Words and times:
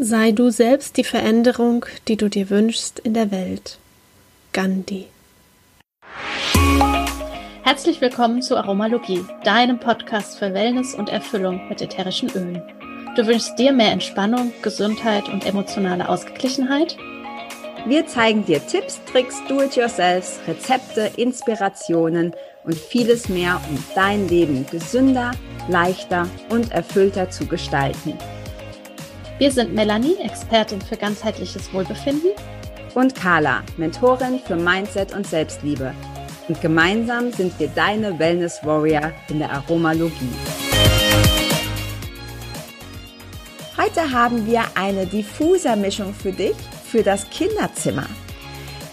Sei 0.00 0.32
du 0.32 0.50
selbst 0.50 0.96
die 0.96 1.04
Veränderung, 1.04 1.86
die 2.08 2.16
du 2.16 2.28
dir 2.28 2.50
wünschst 2.50 2.98
in 2.98 3.14
der 3.14 3.30
Welt. 3.30 3.78
Gandhi. 4.52 5.06
Herzlich 7.62 8.00
willkommen 8.00 8.42
zu 8.42 8.56
Aromalogie, 8.56 9.24
deinem 9.44 9.78
Podcast 9.78 10.40
für 10.40 10.52
Wellness 10.52 10.96
und 10.96 11.10
Erfüllung 11.10 11.68
mit 11.68 11.80
ätherischen 11.80 12.28
Ölen. 12.30 12.60
Du 13.14 13.24
wünschst 13.24 13.56
dir 13.56 13.72
mehr 13.72 13.92
Entspannung, 13.92 14.52
Gesundheit 14.62 15.28
und 15.28 15.46
emotionale 15.46 16.08
Ausgeglichenheit? 16.08 16.96
Wir 17.86 18.04
zeigen 18.08 18.44
dir 18.44 18.66
Tipps, 18.66 19.00
Tricks, 19.04 19.40
Do-it-yourselfs, 19.46 20.40
Rezepte, 20.48 21.12
Inspirationen 21.16 22.34
und 22.64 22.74
vieles 22.74 23.28
mehr, 23.28 23.60
um 23.70 23.78
dein 23.94 24.26
Leben 24.28 24.66
gesünder, 24.68 25.30
leichter 25.68 26.26
und 26.48 26.72
erfüllter 26.72 27.30
zu 27.30 27.46
gestalten. 27.46 28.18
Wir 29.36 29.50
sind 29.50 29.74
Melanie, 29.74 30.14
Expertin 30.22 30.80
für 30.80 30.96
ganzheitliches 30.96 31.72
Wohlbefinden. 31.74 32.30
Und 32.94 33.16
Carla, 33.16 33.64
Mentorin 33.76 34.38
für 34.38 34.54
Mindset 34.54 35.12
und 35.12 35.26
Selbstliebe. 35.26 35.92
Und 36.46 36.60
gemeinsam 36.60 37.32
sind 37.32 37.58
wir 37.58 37.66
deine 37.66 38.16
Wellness 38.16 38.60
Warrior 38.62 39.10
in 39.28 39.40
der 39.40 39.50
Aromalogie. 39.50 40.30
Heute 43.76 44.12
haben 44.12 44.46
wir 44.46 44.62
eine 44.76 45.04
Diffusermischung 45.04 46.14
für 46.14 46.30
dich 46.30 46.54
für 46.84 47.02
das 47.02 47.28
Kinderzimmer. 47.30 48.06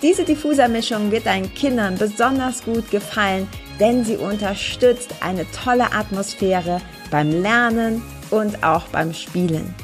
Diese 0.01 0.23
Diffusermischung 0.23 1.11
wird 1.11 1.27
deinen 1.27 1.53
Kindern 1.53 1.99
besonders 1.99 2.63
gut 2.63 2.89
gefallen, 2.89 3.47
denn 3.79 4.03
sie 4.03 4.17
unterstützt 4.17 5.13
eine 5.21 5.45
tolle 5.51 5.93
Atmosphäre 5.93 6.81
beim 7.11 7.29
Lernen 7.29 8.01
und 8.31 8.63
auch 8.63 8.87
beim 8.87 9.13
Spielen. 9.13 9.75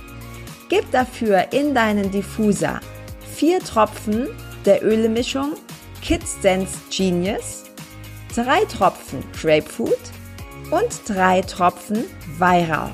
Gib 0.69 0.89
dafür 0.91 1.47
in 1.51 1.73
deinen 1.73 2.11
Diffuser 2.11 2.81
vier 3.35 3.59
Tropfen 3.59 4.27
der 4.65 4.83
Ölemischung 4.83 5.53
Kids 6.01 6.41
Sense 6.41 6.77
Genius, 6.89 7.63
drei 8.35 8.65
Tropfen 8.65 9.23
Grapefruit 9.39 9.97
und 10.71 10.89
drei 11.07 11.41
Tropfen 11.41 12.03
Weihrauch. 12.37 12.89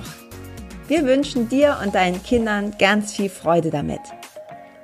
Wir 0.87 1.03
wünschen 1.05 1.49
dir 1.49 1.79
und 1.83 1.95
deinen 1.95 2.21
Kindern 2.21 2.75
ganz 2.77 3.13
viel 3.13 3.29
Freude 3.29 3.71
damit. 3.71 4.01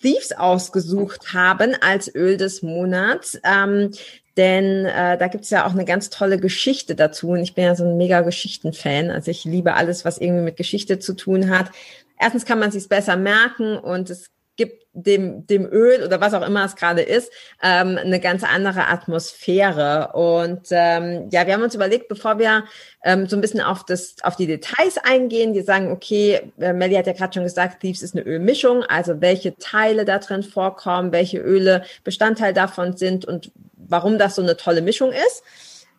Thieves 0.00 0.32
ausgesucht 0.32 1.32
haben 1.32 1.74
als 1.80 2.14
Öl 2.14 2.36
des 2.36 2.62
Monats. 2.62 3.38
Ähm, 3.42 3.90
denn 4.36 4.86
äh, 4.86 5.16
da 5.16 5.28
gibt 5.28 5.44
es 5.44 5.50
ja 5.50 5.66
auch 5.66 5.72
eine 5.72 5.84
ganz 5.84 6.10
tolle 6.10 6.38
Geschichte 6.38 6.94
dazu. 6.94 7.30
Und 7.30 7.40
ich 7.40 7.54
bin 7.54 7.64
ja 7.64 7.74
so 7.76 7.84
ein 7.84 7.96
mega 7.96 8.22
Geschichtenfan. 8.22 9.10
Also 9.10 9.30
ich 9.30 9.44
liebe 9.44 9.74
alles, 9.74 10.04
was 10.04 10.18
irgendwie 10.18 10.44
mit 10.44 10.56
Geschichte 10.56 10.98
zu 10.98 11.14
tun 11.14 11.50
hat. 11.50 11.70
Erstens 12.18 12.44
kann 12.44 12.58
man 12.58 12.70
sich 12.70 12.88
besser 12.88 13.16
merken 13.16 13.76
und 13.76 14.10
es 14.10 14.30
gibt 14.56 14.84
dem, 14.92 15.46
dem 15.48 15.66
Öl 15.66 16.04
oder 16.04 16.20
was 16.20 16.34
auch 16.34 16.46
immer 16.46 16.64
es 16.64 16.76
gerade 16.76 17.02
ist, 17.02 17.30
ähm, 17.62 17.98
eine 17.98 18.20
ganz 18.20 18.44
andere 18.44 18.86
Atmosphäre. 18.86 20.12
Und 20.12 20.68
ähm, 20.70 21.28
ja, 21.32 21.46
wir 21.46 21.54
haben 21.54 21.62
uns 21.62 21.74
überlegt, 21.74 22.08
bevor 22.08 22.38
wir 22.38 22.64
ähm, 23.02 23.26
so 23.26 23.36
ein 23.36 23.40
bisschen 23.40 23.60
auf, 23.60 23.84
das, 23.84 24.14
auf 24.22 24.36
die 24.36 24.46
Details 24.46 24.98
eingehen, 24.98 25.54
wir 25.54 25.64
sagen, 25.64 25.90
okay, 25.90 26.52
äh, 26.60 26.72
Melly 26.72 26.94
hat 26.94 27.08
ja 27.08 27.12
gerade 27.12 27.34
schon 27.34 27.42
gesagt, 27.42 27.80
Thieves 27.80 28.02
ist 28.02 28.14
eine 28.14 28.24
Ölmischung, 28.24 28.84
also 28.84 29.20
welche 29.20 29.56
Teile 29.56 30.04
da 30.04 30.18
drin 30.18 30.44
vorkommen, 30.44 31.10
welche 31.10 31.38
Öle 31.38 31.84
Bestandteil 32.04 32.52
davon 32.52 32.96
sind 32.96 33.24
und 33.24 33.50
warum 33.88 34.18
das 34.18 34.34
so 34.34 34.42
eine 34.42 34.56
tolle 34.56 34.82
Mischung 34.82 35.12
ist. 35.12 35.42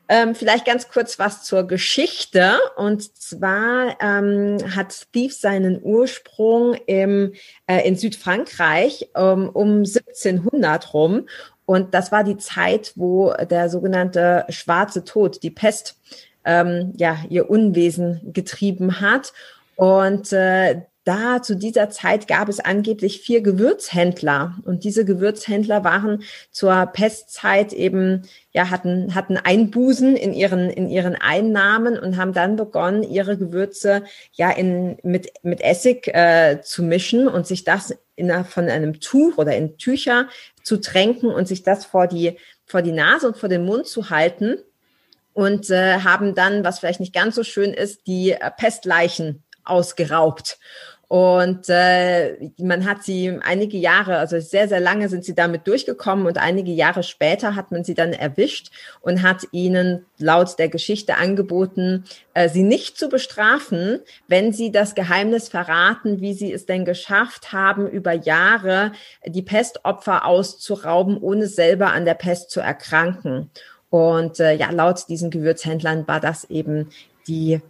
Ähm, 0.07 0.35
vielleicht 0.35 0.65
ganz 0.65 0.89
kurz 0.89 1.17
was 1.17 1.43
zur 1.43 1.65
Geschichte. 1.65 2.59
Und 2.75 3.17
zwar 3.17 3.97
ähm, 4.01 4.57
hat 4.75 5.11
Thieves 5.11 5.41
seinen 5.41 5.81
Ursprung 5.81 6.75
im, 6.85 7.33
äh, 7.65 7.87
in 7.87 7.95
Südfrankreich 7.95 9.09
ähm, 9.15 9.49
um 9.49 9.79
1700 9.79 10.93
rum. 10.93 11.27
Und 11.65 11.95
das 11.95 12.11
war 12.11 12.23
die 12.23 12.37
Zeit, 12.37 12.93
wo 12.95 13.33
der 13.33 13.69
sogenannte 13.69 14.45
schwarze 14.49 15.03
Tod, 15.03 15.41
die 15.41 15.49
Pest, 15.49 15.99
ähm, 16.43 16.93
ja, 16.95 17.17
ihr 17.29 17.49
Unwesen 17.49 18.21
getrieben 18.31 19.01
hat. 19.01 19.33
Und 19.75 20.31
äh, 20.31 20.83
da 21.05 21.43
zu 21.43 21.55
dieser 21.55 21.91
Zeit 21.91 22.27
gab 22.27 22.49
es 22.49 22.59
angeblich 22.59 23.21
vier 23.21 23.41
Gewürzhändler. 23.41 24.55
Und 24.65 24.83
diese 24.83 25.05
Gewürzhändler 25.05 25.83
waren 25.83 26.23
zur 26.49 26.87
Pestzeit 26.87 27.73
eben 27.73 28.23
ja 28.51 28.71
hatten 28.71 29.13
hatten 29.13 29.37
Einbußen 29.37 30.15
in 30.15 30.33
ihren 30.33 30.69
in 30.71 30.89
ihren 30.89 31.15
Einnahmen 31.15 31.99
und 31.99 32.17
haben 32.17 32.33
dann 32.33 32.55
begonnen 32.55 33.03
ihre 33.03 33.37
Gewürze 33.37 34.03
ja 34.33 34.49
in 34.49 34.97
mit 35.03 35.31
mit 35.43 35.61
Essig 35.61 36.07
äh, 36.07 36.61
zu 36.63 36.81
mischen 36.81 37.27
und 37.27 37.45
sich 37.45 37.63
das 37.63 37.95
in, 38.15 38.31
von 38.43 38.67
einem 38.67 38.99
Tuch 38.99 39.37
oder 39.37 39.55
in 39.55 39.77
Tücher 39.77 40.27
zu 40.63 40.77
tränken 40.77 41.29
und 41.29 41.47
sich 41.47 41.61
das 41.61 41.85
vor 41.85 42.07
die 42.07 42.37
vor 42.65 42.81
die 42.81 42.93
Nase 42.93 43.27
und 43.27 43.37
vor 43.37 43.49
den 43.49 43.63
Mund 43.63 43.87
zu 43.87 44.09
halten. 44.09 44.57
Und 45.33 45.69
äh, 45.69 45.99
haben 45.99 46.33
dann 46.33 46.63
was 46.63 46.79
vielleicht 46.79 47.01
nicht 47.01 47.13
ganz 47.13 47.35
so 47.35 47.43
schön 47.43 47.73
ist 47.73 48.07
die 48.07 48.31
äh, 48.31 48.49
Pestleichen 48.57 49.43
ausgeraubt 49.65 50.57
und 51.07 51.69
äh, 51.69 52.49
man 52.57 52.85
hat 52.85 53.03
sie 53.03 53.37
einige 53.43 53.77
Jahre, 53.77 54.17
also 54.17 54.39
sehr, 54.39 54.67
sehr 54.67 54.79
lange 54.79 55.07
sind 55.07 55.23
sie 55.23 55.35
damit 55.35 55.67
durchgekommen 55.67 56.25
und 56.25 56.39
einige 56.39 56.71
Jahre 56.71 57.03
später 57.03 57.55
hat 57.55 57.71
man 57.71 57.83
sie 57.83 57.93
dann 57.93 58.13
erwischt 58.13 58.71
und 59.01 59.21
hat 59.21 59.47
ihnen 59.51 60.05
laut 60.17 60.57
der 60.57 60.69
Geschichte 60.69 61.17
angeboten, 61.17 62.05
äh, 62.33 62.49
sie 62.49 62.63
nicht 62.63 62.97
zu 62.97 63.07
bestrafen, 63.07 63.99
wenn 64.27 64.51
sie 64.51 64.71
das 64.71 64.95
Geheimnis 64.95 65.47
verraten, 65.47 66.21
wie 66.21 66.33
sie 66.33 66.51
es 66.51 66.65
denn 66.65 66.85
geschafft 66.85 67.53
haben, 67.53 67.87
über 67.87 68.13
Jahre 68.13 68.91
die 69.25 69.43
Pestopfer 69.43 70.25
auszurauben, 70.25 71.17
ohne 71.17 71.47
selber 71.47 71.91
an 71.91 72.05
der 72.05 72.15
Pest 72.15 72.49
zu 72.49 72.61
erkranken. 72.61 73.51
Und 73.91 74.39
äh, 74.39 74.53
ja, 74.53 74.71
laut 74.71 75.07
diesen 75.07 75.29
Gewürzhändlern 75.29 76.07
war 76.07 76.19
das 76.19 76.45
eben 76.45 76.89
die 77.27 77.61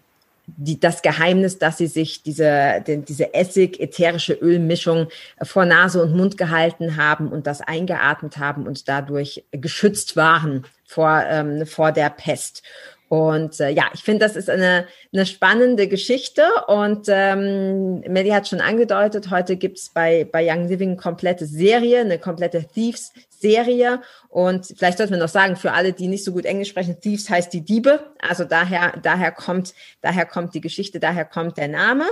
die, 0.48 0.80
das 0.80 1.02
Geheimnis, 1.02 1.58
dass 1.58 1.78
sie 1.78 1.88
sich 1.88 2.24
diese, 2.24 2.84
den, 2.86 3.06
diese 3.06 3.34
Essig-ätherische 3.34 4.34
Ölmischung 4.34 5.08
vor 5.42 5.66
Nase 5.66 6.02
und 6.02 6.16
Mund 6.16 6.38
gehalten 6.38 6.98
haben 6.98 7.30
und 7.30 7.48
das 7.48 7.62
eingeatmet 7.62 8.38
haben 8.38 8.68
und 8.68 8.88
dadurch 8.88 9.44
geschützt 9.52 10.16
waren 10.16 10.66
vor, 10.86 11.24
ähm, 11.28 11.66
vor 11.66 11.92
der 11.92 12.10
Pest. 12.10 12.64
Und 13.08 13.60
äh, 13.60 13.70
ja, 13.70 13.86
ich 13.94 14.02
finde, 14.02 14.26
das 14.26 14.36
ist 14.36 14.50
eine, 14.50 14.88
eine 15.14 15.26
spannende 15.26 15.88
Geschichte. 15.88 16.44
Und 16.68 17.06
ähm, 17.08 18.00
Melly 18.02 18.30
hat 18.30 18.48
schon 18.48 18.62
angedeutet, 18.62 19.30
heute 19.30 19.58
gibt's 19.58 19.90
bei, 19.90 20.28
bei 20.30 20.46
Young 20.50 20.68
Living 20.68 20.90
eine 20.90 20.98
komplette 20.98 21.46
Serie, 21.46 22.02
eine 22.02 22.18
komplette 22.18 22.66
Thieves-Serie. 22.66 24.02
Und 24.30 24.74
vielleicht 24.76 24.98
sollten 24.98 25.14
wir 25.14 25.20
noch 25.20 25.30
sagen, 25.30 25.56
für 25.56 25.74
alle, 25.74 25.94
die 25.94 26.08
nicht 26.08 26.24
so 26.24 26.32
gut 26.32 26.46
Englisch 26.46 26.70
sprechen, 26.70 27.00
Thieves 27.00 27.30
heißt 27.30 27.54
die 27.54 27.62
Diebe. 27.62 28.00
Also 28.20 28.44
daher, 28.44 28.94
daher 29.02 29.32
kommt, 29.32 29.76
daher 30.02 30.26
kommt 30.26 30.56
die 30.56 30.62
Geschichte, 30.62 31.00
daher 31.00 31.26
kommt 31.26 31.58
der 31.58 31.68
Name. 31.68 32.06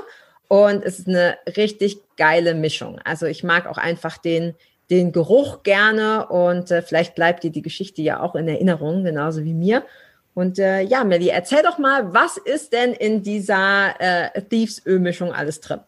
Und 0.48 0.84
es 0.84 1.00
ist 1.00 1.08
eine 1.08 1.38
richtig 1.58 1.98
geile 2.18 2.54
Mischung. 2.54 3.00
Also 3.04 3.26
ich 3.26 3.44
mag 3.44 3.66
auch 3.66 3.80
einfach 3.80 4.20
den, 4.20 4.54
den 4.92 5.12
Geruch 5.12 5.64
gerne 5.64 6.28
und 6.28 6.70
äh, 6.70 6.84
vielleicht 6.84 7.16
bleibt 7.16 7.44
dir 7.44 7.50
die 7.50 7.64
Geschichte 7.64 8.04
ja 8.04 8.22
auch 8.22 8.36
in 8.36 8.48
Erinnerung, 8.48 9.04
genauso 9.04 9.44
wie 9.44 9.56
mir. 9.56 9.84
Und 10.34 10.58
äh, 10.60 10.82
ja, 10.82 11.04
Melly, 11.04 11.30
erzähl 11.30 11.62
doch 11.62 11.78
mal, 11.78 12.14
was 12.14 12.38
ist 12.38 12.74
denn 12.74 12.94
in 12.94 13.22
dieser 13.22 13.94
äh, 14.00 14.42
Thieves-Ölmischung 14.42 15.32
alles 15.32 15.60
drin? 15.60 15.80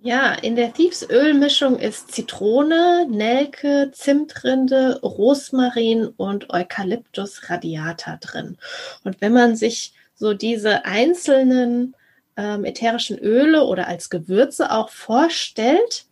Ja, 0.00 0.32
in 0.32 0.54
der 0.54 0.72
Thieves-Ölmischung 0.72 1.78
ist 1.78 2.12
Zitrone, 2.12 3.06
Nelke, 3.10 3.90
Zimtrinde, 3.92 5.00
Rosmarin 5.02 6.06
und 6.06 6.50
Eukalyptus 6.50 7.50
radiata 7.50 8.16
drin. 8.20 8.56
Und 9.02 9.20
wenn 9.20 9.32
man 9.32 9.56
sich 9.56 9.92
so 10.14 10.34
diese 10.34 10.84
einzelnen 10.84 11.94
ähm, 12.36 12.64
ätherischen 12.64 13.18
Öle 13.18 13.64
oder 13.64 13.88
als 13.88 14.08
Gewürze 14.08 14.70
auch 14.70 14.88
vorstellt, 14.88 16.06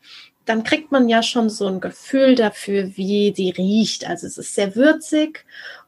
dann 0.46 0.64
kriegt 0.64 0.90
man 0.90 1.08
ja 1.08 1.22
schon 1.22 1.48
so 1.48 1.66
ein 1.66 1.80
Gefühl 1.80 2.34
dafür, 2.34 2.96
wie 2.96 3.32
die 3.32 3.50
riecht. 3.50 4.08
Also 4.08 4.26
es 4.26 4.36
ist 4.36 4.54
sehr 4.54 4.74
würzig 4.74 5.44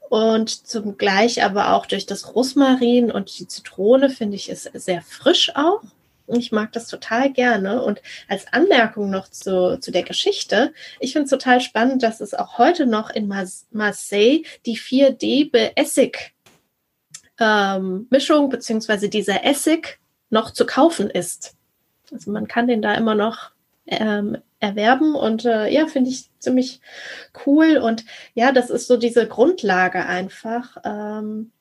und 0.09 0.67
zugleich 0.67 1.43
aber 1.43 1.75
auch 1.75 1.87
durch 1.87 2.07
das 2.07 2.35
Rosmarin 2.35 3.11
und 3.11 3.39
die 3.39 3.47
Zitrone 3.47 4.11
finde 4.11 4.37
ich 4.37 4.49
es 4.49 4.65
sehr 4.65 5.03
frisch 5.03 5.53
auch. 5.55 5.83
Ich 6.29 6.53
mag 6.53 6.73
das 6.73 6.89
total 6.89 7.33
gerne. 7.33 7.83
Und 7.83 8.03
als 8.29 8.53
Anmerkung 8.53 9.11
noch 9.11 9.29
zu, 9.29 9.79
zu 9.81 9.91
der 9.91 10.03
Geschichte, 10.03 10.75
ich 11.01 11.13
finde 11.13 11.25
es 11.25 11.31
total 11.31 11.61
spannend, 11.61 12.03
dass 12.03 12.21
es 12.21 12.35
auch 12.35 12.59
heute 12.59 12.85
noch 12.87 13.09
in 13.11 13.29
Marseille 13.71 14.43
die 14.67 14.77
4D-Essig 14.77 16.33
ähm, 17.41 18.09
beziehungsweise 18.11 19.09
dieser 19.09 19.45
Essig 19.45 19.99
noch 20.31 20.51
zu 20.51 20.67
kaufen 20.67 21.09
ist. 21.09 21.55
Also 22.13 22.31
man 22.31 22.49
kann 22.49 22.69
den 22.69 22.83
da 22.83 22.95
immer 22.95 23.15
noch 23.15 23.51
ähm, 23.87 24.39
erwerben 24.61 25.15
und 25.15 25.45
äh, 25.45 25.69
ja, 25.69 25.87
finde 25.87 26.11
ich 26.11 26.29
ziemlich 26.39 26.81
cool 27.47 27.79
und 27.79 28.05
ja, 28.35 28.53
das 28.53 28.71
ist 28.71 28.87
so 28.87 28.97
diese 28.97 29.27
Grundlage 29.27 30.07
einfach. 30.07 30.77
Ähm, 30.85 31.53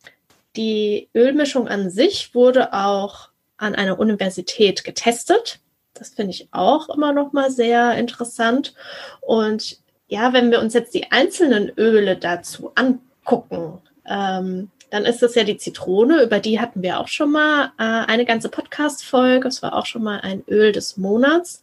die 0.56 1.10
Ölmischung 1.14 1.68
an 1.68 1.90
sich 1.90 2.34
wurde 2.34 2.74
auch 2.74 3.30
an 3.58 3.76
einer 3.76 4.00
Universität 4.00 4.84
getestet. 4.84 5.60
Das 5.94 6.10
finde 6.10 6.32
ich 6.32 6.48
auch 6.52 6.90
immer 6.90 7.14
noch 7.14 7.34
mal 7.34 7.52
sehr 7.52 7.96
interessant 7.96 8.74
und 9.22 9.80
ja, 10.08 10.32
wenn 10.34 10.52
wir 10.52 10.60
uns 10.60 10.74
jetzt 10.74 10.94
die 10.94 11.12
einzelnen 11.12 11.70
Öle 11.78 12.16
dazu 12.16 12.72
angucken, 12.76 13.80
ähm, 14.06 14.72
dann 14.90 15.04
ist 15.04 15.22
es 15.22 15.36
ja 15.36 15.44
die 15.44 15.58
Zitrone, 15.58 16.24
über 16.24 16.40
die 16.40 16.62
hatten 16.62 16.82
wir 16.82 17.00
auch 17.00 17.10
schon 17.10 17.32
mal 17.32 17.74
äh, 17.78 17.84
eine 17.84 18.24
ganze 18.24 18.48
Podcast-Folge. 18.48 19.48
Es 19.48 19.62
war 19.62 19.76
auch 19.76 19.86
schon 19.86 20.04
mal 20.04 20.22
ein 20.22 20.44
Öl 20.48 20.72
des 20.72 20.96
Monats 20.96 21.62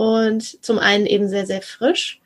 und 0.00 0.64
zum 0.64 0.78
einen 0.78 1.04
eben 1.04 1.28
sehr, 1.28 1.44
sehr 1.44 1.60
frisch. 1.60 2.22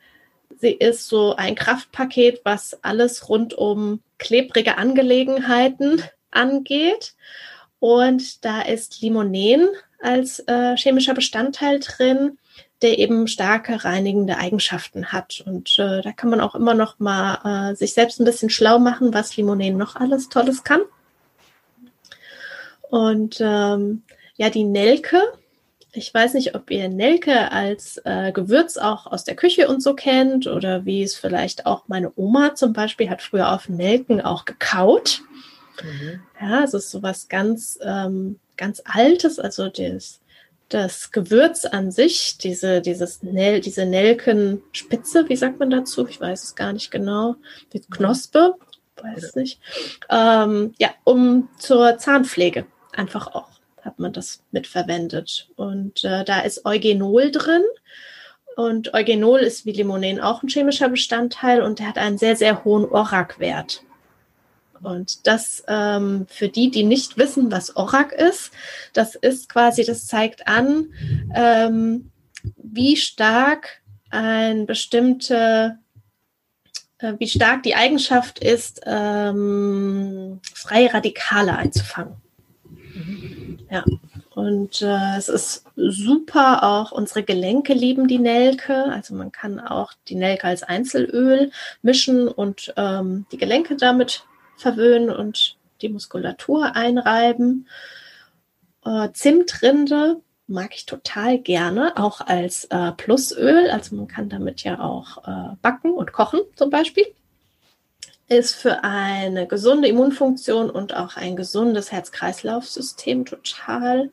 Sie 0.61 0.71
ist 0.71 1.09
so 1.09 1.35
ein 1.35 1.55
Kraftpaket, 1.55 2.39
was 2.45 2.81
alles 2.85 3.27
rund 3.27 3.53
um 3.53 3.99
klebrige 4.17 4.77
Angelegenheiten 4.77 6.01
angeht. 6.31 7.15
Und 7.81 8.45
da 8.45 8.61
ist 8.61 9.01
Limonen 9.01 9.67
als 9.99 10.39
äh, 10.47 10.77
chemischer 10.77 11.13
Bestandteil 11.13 11.81
drin, 11.81 12.37
der 12.81 12.97
eben 12.97 13.27
starke 13.27 13.83
reinigende 13.83 14.37
Eigenschaften 14.37 15.11
hat. 15.11 15.43
Und 15.45 15.77
äh, 15.77 16.01
da 16.01 16.13
kann 16.13 16.29
man 16.29 16.39
auch 16.39 16.55
immer 16.55 16.75
noch 16.75 16.99
mal 16.99 17.71
äh, 17.71 17.75
sich 17.75 17.93
selbst 17.93 18.21
ein 18.21 18.25
bisschen 18.25 18.49
schlau 18.49 18.79
machen, 18.79 19.13
was 19.13 19.35
Limonen 19.35 19.75
noch 19.75 19.97
alles 19.97 20.29
Tolles 20.29 20.63
kann. 20.63 20.79
Und 22.89 23.41
ähm, 23.41 24.03
ja, 24.37 24.49
die 24.49 24.63
Nelke, 24.63 25.21
ich 25.95 26.13
weiß 26.13 26.33
nicht, 26.33 26.55
ob 26.55 26.69
ihr 26.71 26.89
Nelke 26.89 27.51
als 27.51 28.01
äh, 28.03 28.31
Gewürz 28.31 28.77
auch 28.77 29.07
aus 29.07 29.23
der 29.23 29.35
Küche 29.35 29.67
und 29.67 29.81
so 29.81 29.93
kennt 29.93 30.45
oder 30.45 30.85
wie 30.85 31.03
es 31.03 31.15
vielleicht 31.15 31.65
auch 31.65 31.87
meine 31.87 32.11
Oma 32.15 32.55
zum 32.55 32.73
Beispiel 32.73 33.09
hat 33.09 33.21
früher 33.21 33.53
auf 33.53 33.69
Nelken 33.69 34.21
auch 34.21 34.45
gekaut. 34.45 35.21
Mhm. 35.81 36.21
Ja, 36.41 36.63
es 36.63 36.73
ist 36.73 36.91
sowas 36.91 37.29
ganz, 37.29 37.79
ähm, 37.81 38.39
ganz 38.57 38.81
Altes, 38.85 39.39
also 39.39 39.69
das, 39.69 40.19
das 40.69 41.11
Gewürz 41.11 41.65
an 41.65 41.91
sich, 41.91 42.37
diese, 42.37 42.81
dieses 42.81 43.23
Nel, 43.23 43.61
diese 43.61 43.85
Nelkenspitze, 43.85 45.29
wie 45.29 45.35
sagt 45.35 45.59
man 45.59 45.69
dazu? 45.69 46.07
Ich 46.07 46.19
weiß 46.19 46.43
es 46.43 46.55
gar 46.55 46.73
nicht 46.73 46.91
genau. 46.91 47.35
Die 47.73 47.81
Knospe, 47.81 48.55
weiß 49.01 49.23
es 49.23 49.35
nicht. 49.35 49.59
Ähm, 50.09 50.73
ja, 50.77 50.89
um 51.05 51.47
zur 51.57 51.97
Zahnpflege 51.97 52.65
einfach 52.93 53.27
auch 53.27 53.54
hat 53.85 53.99
man 53.99 54.11
das 54.11 54.41
mitverwendet. 54.51 55.49
Und 55.55 56.03
äh, 56.03 56.25
da 56.25 56.41
ist 56.41 56.65
Eugenol 56.65 57.31
drin. 57.31 57.63
Und 58.57 58.93
Eugenol 58.93 59.39
ist 59.39 59.65
wie 59.65 59.73
Limonen 59.73 60.19
auch 60.19 60.41
ein 60.41 60.49
chemischer 60.49 60.89
Bestandteil 60.89 61.61
und 61.61 61.79
der 61.79 61.87
hat 61.87 61.97
einen 61.97 62.17
sehr, 62.17 62.35
sehr 62.35 62.63
hohen 62.63 62.85
ORAC-Wert. 62.85 63.83
Und 64.81 65.27
das 65.27 65.63
ähm, 65.67 66.25
für 66.29 66.47
die, 66.47 66.71
die 66.71 66.83
nicht 66.83 67.17
wissen, 67.17 67.51
was 67.51 67.75
ORAC 67.75 68.11
ist, 68.13 68.51
das 68.93 69.15
ist 69.15 69.49
quasi, 69.49 69.83
das 69.83 70.07
zeigt 70.07 70.47
an, 70.47 70.93
ähm, 71.33 72.11
wie 72.57 72.95
stark 72.95 73.81
ein 74.09 74.65
bestimmte, 74.65 75.79
äh, 76.99 77.13
wie 77.17 77.27
stark 77.27 77.63
die 77.63 77.75
Eigenschaft 77.75 78.39
ist, 78.39 78.81
ähm, 78.85 80.39
freie 80.53 80.93
Radikale 80.93 81.57
einzufangen. 81.57 82.24
Ja. 83.69 83.83
Und 84.33 84.81
äh, 84.81 85.17
es 85.17 85.29
ist 85.29 85.65
super 85.75 86.63
auch, 86.63 86.91
unsere 86.91 87.23
Gelenke 87.23 87.73
lieben 87.73 88.07
die 88.07 88.19
Nelke. 88.19 88.85
Also 88.85 89.15
man 89.15 89.31
kann 89.31 89.59
auch 89.59 89.93
die 90.07 90.15
Nelke 90.15 90.45
als 90.45 90.63
Einzelöl 90.63 91.51
mischen 91.81 92.27
und 92.27 92.73
ähm, 92.77 93.25
die 93.31 93.37
Gelenke 93.37 93.75
damit 93.75 94.25
verwöhnen 94.57 95.09
und 95.09 95.57
die 95.81 95.89
Muskulatur 95.89 96.75
einreiben. 96.75 97.67
Äh, 98.85 99.09
Zimtrinde 99.13 100.21
mag 100.47 100.75
ich 100.75 100.85
total 100.85 101.39
gerne, 101.39 101.93
auch 101.97 102.21
als 102.21 102.65
äh, 102.65 102.91
Plusöl. 102.91 103.69
Also 103.71 103.95
man 103.95 104.07
kann 104.07 104.29
damit 104.29 104.63
ja 104.63 104.79
auch 104.79 105.27
äh, 105.27 105.55
backen 105.61 105.91
und 105.91 106.11
kochen 106.13 106.41
zum 106.55 106.69
Beispiel 106.69 107.05
ist 108.27 108.55
für 108.55 108.83
eine 108.83 109.47
gesunde 109.47 109.87
Immunfunktion 109.87 110.69
und 110.69 110.95
auch 110.95 111.15
ein 111.15 111.35
gesundes 111.35 111.91
Herz-Kreislauf-System 111.91 113.25
total 113.25 114.11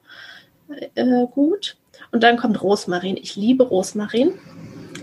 äh, 0.95 1.27
gut. 1.33 1.77
Und 2.11 2.23
dann 2.23 2.37
kommt 2.37 2.63
Rosmarin. 2.63 3.17
Ich 3.17 3.37
liebe 3.37 3.65
Rosmarin. 3.65 4.39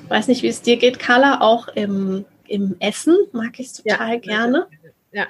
Weiß 0.09 0.27
nicht, 0.27 0.43
wie 0.43 0.47
es 0.47 0.61
dir 0.61 0.77
geht, 0.77 0.99
Carla. 0.99 1.41
Auch 1.41 1.67
im, 1.69 2.25
im 2.47 2.75
Essen 2.79 3.15
mag 3.31 3.59
ich 3.59 3.67
es 3.67 3.73
total 3.73 4.13
ja. 4.13 4.19
gerne. 4.19 4.67
Ja. 5.11 5.27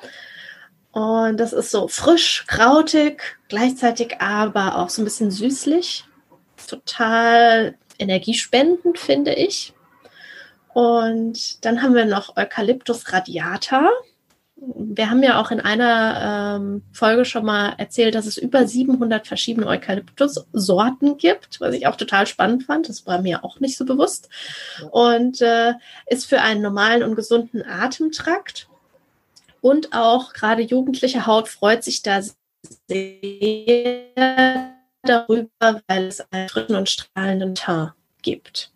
Und 0.92 1.40
das 1.40 1.54
ist 1.54 1.72
so 1.72 1.88
frisch, 1.88 2.46
krautig, 2.48 3.38
gleichzeitig 3.48 4.20
aber 4.20 4.78
auch 4.78 4.90
so 4.90 5.02
ein 5.02 5.06
bisschen 5.06 5.32
süßlich. 5.32 6.06
Total 6.68 7.76
energiespendend, 7.98 8.98
finde 8.98 9.34
ich. 9.34 9.74
Und 10.80 11.66
dann 11.66 11.82
haben 11.82 11.94
wir 11.94 12.06
noch 12.06 12.38
Eukalyptus 12.38 13.12
radiata. 13.12 13.90
Wir 14.56 15.10
haben 15.10 15.22
ja 15.22 15.42
auch 15.42 15.52
in 15.52 15.60
einer 15.60 16.56
ähm, 16.56 16.84
Folge 16.94 17.26
schon 17.26 17.44
mal 17.44 17.74
erzählt, 17.78 18.16
dass 18.16 18.26
es 18.26 18.38
über 18.38 18.66
700 18.66 19.28
verschiedene 19.28 19.68
Eukalyptus-Sorten 19.68 21.18
gibt, 21.18 21.60
was 21.60 21.76
ich 21.76 21.86
auch 21.86 21.98
total 21.98 22.28
spannend 22.28 22.64
fand. 22.64 22.88
Das 22.88 23.06
war 23.06 23.22
mir 23.22 23.44
auch 23.44 23.60
nicht 23.60 23.76
so 23.76 23.84
bewusst. 23.84 24.30
Und 24.92 25.42
äh, 25.42 25.74
ist 26.08 26.28
für 26.28 26.40
einen 26.40 26.62
normalen 26.62 27.04
und 27.04 27.16
gesunden 27.18 27.62
Atemtrakt. 27.62 28.70
Und 29.60 29.92
auch 29.92 30.32
gerade 30.32 30.62
jugendliche 30.62 31.26
Haut 31.26 31.50
freut 31.50 31.84
sich 31.84 32.04
da 32.04 32.22
sehr 32.88 34.72
darüber, 35.04 35.82
weil 35.88 36.06
es 36.06 36.26
einen 36.32 36.48
frischen 36.48 36.78
und 36.78 36.90
strahlenden 36.90 37.56
Teint 37.56 37.92
gibt. 38.22 38.72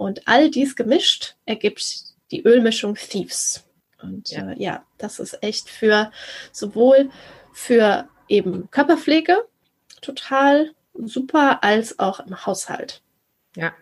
Und 0.00 0.26
all 0.26 0.48
dies 0.48 0.76
gemischt 0.76 1.36
ergibt 1.44 2.04
die 2.30 2.42
Ölmischung 2.42 2.94
Thieves. 2.94 3.64
Und 4.00 4.30
ja. 4.30 4.52
Äh, 4.52 4.54
ja, 4.58 4.86
das 4.96 5.18
ist 5.18 5.42
echt 5.42 5.68
für 5.68 6.10
sowohl 6.52 7.10
für 7.52 8.08
eben 8.26 8.70
Körperpflege 8.70 9.44
total 10.00 10.70
super 10.94 11.62
als 11.62 11.98
auch 11.98 12.20
im 12.20 12.46
Haushalt. 12.46 13.02
Ja, 13.56 13.72